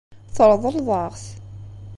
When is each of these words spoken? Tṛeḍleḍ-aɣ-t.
Tṛeḍleḍ-aɣ-t. 0.35 1.23